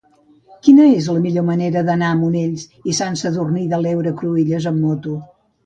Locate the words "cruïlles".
4.25-4.69